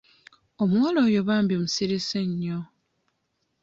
Omuwala 0.61 0.99
oyo 1.07 1.21
bambi 1.27 1.53
musirise 1.61 2.19
nnyo. 2.29 2.59